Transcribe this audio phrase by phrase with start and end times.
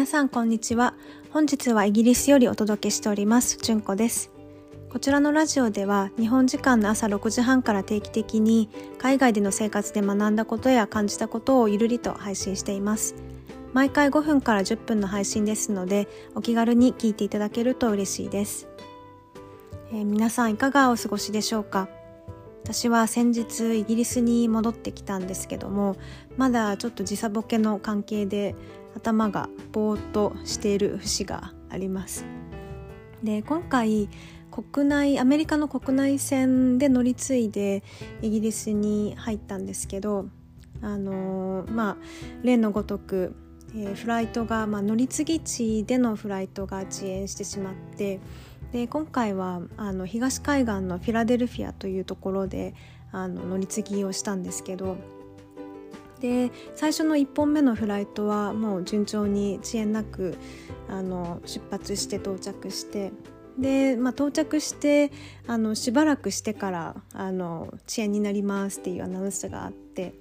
[0.00, 0.94] 皆さんこんにちは。
[1.30, 3.58] 本日はイギリスよりお届けしております。
[3.60, 4.30] 純子です。
[4.88, 13.14] こちらのラジオでは日本時間の朝6時半から定期的に海外での生活で学んだことや感じたことをゆるりと配信しています。
[13.74, 18.68] 毎回5分から10分の配信ですのでお気軽に聞いていただけると嬉しいです、
[19.92, 21.90] えー、皆さんいかがお過ごしでしょうか？
[22.64, 25.96] 私は先日イギリスに戻ってきたんですけども
[26.36, 28.54] まだちょっと時差ボケの関係で
[28.96, 32.24] 頭がぼーっとしている節があります。
[33.22, 34.08] で今回
[34.50, 37.82] 国内アメリカの国内線で乗り継いで
[38.22, 40.26] イギリスに入ったんですけど
[40.82, 41.96] あのー、まあ
[42.42, 43.34] 例のごとく、
[43.74, 48.20] えー、フライトが、まあ、乗り継ぎ地でのフライトが遅延してしまって
[48.72, 52.74] で今回はあの東海岸のフィラデルフィアというところで
[53.12, 54.96] あの乗り継ぎをしたんですけど
[56.20, 60.36] で最初の1本目のフライトはもう順調に遅延なく
[60.88, 63.12] あの出発して到着して
[63.58, 65.10] で、まあ、到着して
[65.46, 70.14] あのしばらくしてからあの遅延になりますっていうアナウンスがあって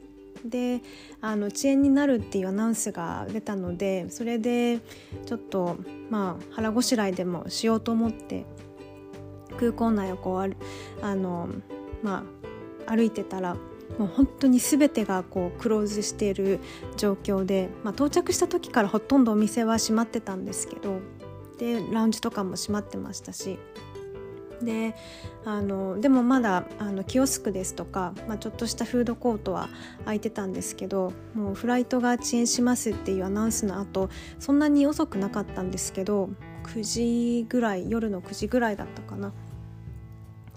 [0.46, 0.82] で
[1.22, 4.80] あの遅延になるっていうアナウンスが出たのでそれで
[5.26, 5.78] ちょっと
[6.10, 8.46] まあ腹ごしらえでもしようと思って
[9.58, 10.56] 空港内をこう
[11.06, 11.50] あの、
[12.02, 12.24] ま
[12.88, 13.58] あ、歩いてたら
[13.98, 16.60] もう本当に全てがこうクローズしている
[16.98, 21.00] 状況で、まあ、到着した時からほとんどお店は閉まってたんですけど
[21.58, 23.60] でラウンジとかも閉まってましたし
[24.62, 24.96] で
[25.46, 36.30] あのでもまだあのキオスクですとか、まあ、ちょっとしたフードコートは空いてたんですけどもうフライトが遅延しますっていうアナウンスの後そんなに遅くなかったんですけど
[36.64, 39.34] 9時ぐらい夜の9時ぐらいだったかな。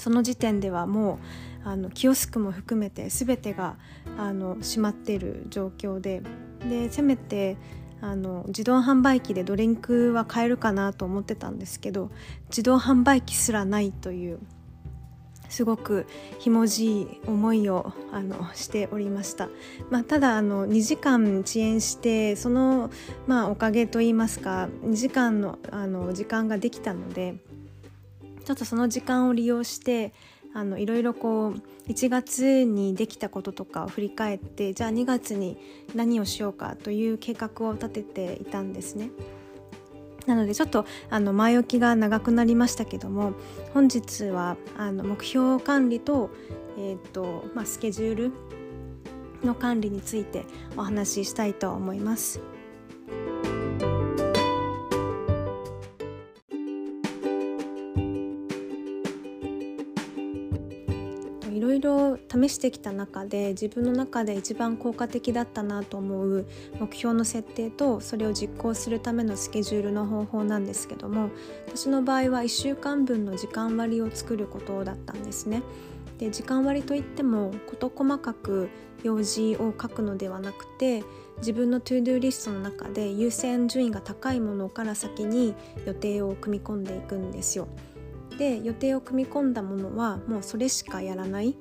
[0.03, 1.21] その時点ではも
[1.65, 3.77] うあのキオスクも含めて全てが
[4.19, 6.23] あの閉まっている状況で
[6.69, 7.57] でせめて
[8.01, 12.11] あの自動販売機でドリンクは買えるかなと思ってたんですけど
[12.49, 14.41] 自動販売機すらないという
[15.49, 16.09] すごく
[16.41, 19.51] ひもじい思いをあのしておりました、
[19.89, 22.91] まあ、ただあの2時間遅延してその、
[23.29, 27.37] まあ、おかげといいますか2時間のあの時間ができたので
[28.43, 30.13] ちょっとその時間を利用して
[30.55, 35.59] あのいろいろこう1月にできたこととかを振り返ってじゃあ2月に
[35.95, 39.11] 何をしようかという計画を立てていたんですね。
[40.27, 43.33] なのでちょっとあの前置きが長くなりましたけども
[43.75, 46.31] 本日はあの目標管理と,、
[46.79, 48.33] えーとまあ、スケジュール
[49.43, 50.45] の管理について
[50.77, 52.41] お話ししたいと思います。
[61.83, 66.47] ろ試してきた中で自分の中で一番効果的だったなと思う
[66.81, 71.31] 目標の設定とそれを実行するためのスケジュールの方法なんですけども
[71.67, 75.63] 私の場合は1週間分の時間割を作ることだったんですね。
[76.19, 78.69] で時間割といっても事細かく
[79.03, 81.03] 用事を書くのではなくて
[81.39, 85.55] 自分の to do リストの中で優先順位が高いものから先に
[85.85, 87.67] 予定を組み込んでいくんですよ。
[88.43, 91.55] で予定を組み込んだものはもうそれしかやらない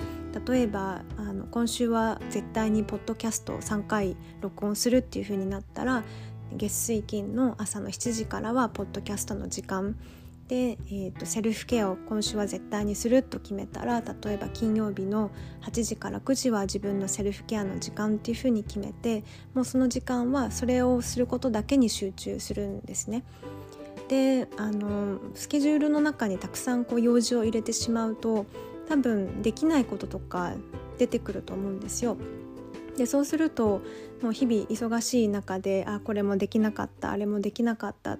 [0.47, 6.03] 例えばあの今週は絶対にポッドキャストを3回録音するっていう風になったら
[6.53, 9.95] 月水金の朝の7時からはポッドキャストの時間
[10.47, 15.29] で、えーと、セルフケアを今週は絶対にすると決めたら例えば金曜日の
[15.61, 23.23] 8時から9時は自分のセルフケアの時間っていう風に決めてもうその時間はそれをすることだけに集中するんですね。
[24.11, 28.45] であのスケジュールの中にたくさんこう用事を入れてしまうと
[28.89, 30.53] 多分できないこととか
[30.97, 32.17] 出てくると思うんですよ。
[32.97, 33.81] でそうすると
[34.21, 38.17] もう日々忙しい中であこれもできなかったあれもできなかったっ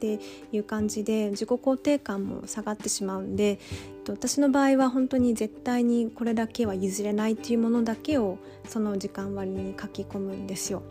[0.00, 0.18] て
[0.50, 3.60] いう感じで自己肯定感も下がってしまうんで
[4.08, 8.38] 私の場合は本当に絶対にこれだけは譲れないっていうものだけを
[8.68, 10.82] その時間割に書き込むんですよ。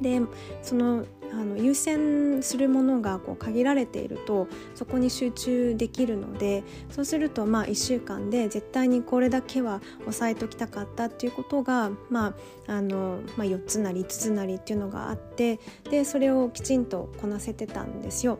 [0.00, 0.20] で
[0.60, 12.34] そのあの優先するものがこう限られているとそこに集中できるのでそうするとまあ1週間で絶対にこれだけは押さえときたかったっていうことが、ま
[12.66, 15.60] ああのまあ、4つなり5つなりっていうのがあって
[15.90, 18.38] でそれをきちんとこなせてたんですよ。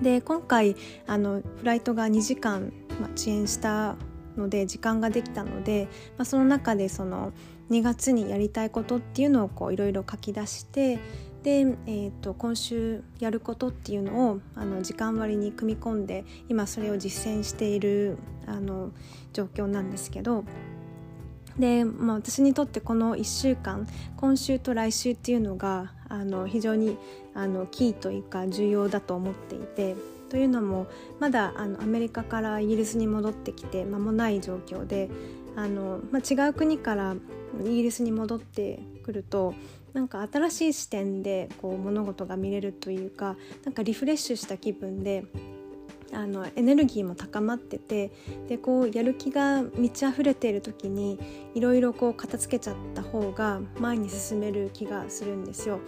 [0.00, 0.76] で今回
[1.06, 3.96] あのフライトが2時間、まあ、遅延した
[4.36, 5.88] ので時間ができたので、
[6.18, 7.32] まあ、その中でその
[7.70, 10.98] 2月にやりたいことっていうのをいろいろ書き出して
[11.44, 18.92] で、えーと、今週やることっていうのをあの時間割に組み込んで今それを実践しているあの
[19.34, 20.44] 状況なんですけど
[21.58, 23.86] で、まあ、私にとってこの1週間
[24.16, 26.96] 今週と来週っていうのがあの非常に
[27.34, 29.96] あのキーというか重要だと思っていて
[30.30, 30.86] というのも
[31.20, 35.10] まだあのアメリカからイギリスに戻ってきて間もない状況で
[35.56, 37.14] あの、まあ、違う国から
[37.66, 39.52] イギリスに戻ってくると
[39.94, 45.24] なんか新しい視点でこう物事が見れるというかなんかリフレッシュした気分で
[46.12, 48.12] あのエネルギーも高まってて
[48.48, 51.18] でこうやる気が満ち溢れている時に
[51.54, 55.80] いろいろこう片付けちゃった方が前に進める気がするんですよ。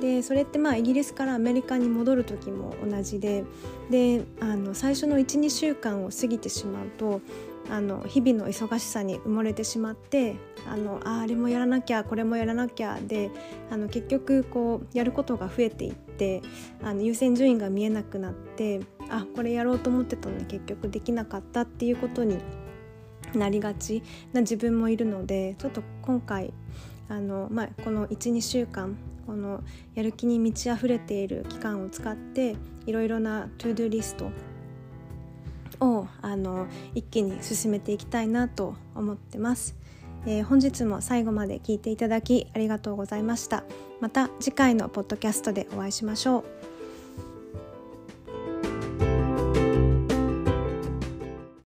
[0.00, 3.44] でそれってまあイギリスからアメリカに戻る時も同じで
[3.90, 7.20] であの最初の12週間を過ぎてしまうと
[7.70, 10.34] あの日々の忙しさに埋もれてしまって
[10.66, 13.30] あのああれもやらなきゃこれもやらなきゃで
[13.70, 16.42] あの結局こうやることが増えていって
[16.82, 22.38] あの優先順位が見えなくなってあこれやろうと思ってたのに結局できなかったっていうことに
[23.34, 24.02] なりがち
[24.32, 26.52] な自分もいるのでちょっと今回
[27.08, 28.96] あの、まあ、この12週間
[29.26, 29.62] この
[29.94, 32.56] やる気に満ち溢れている期間を使って
[32.86, 34.30] いろいろなトゥードゥリスト
[35.80, 39.76] をあの一気に進めていきたいなと思ってます。
[40.26, 43.64] えー、本日も最後まで聞いていただきありがとうございました。
[44.00, 46.69] また次回のポッドキャストでお会いしましょう。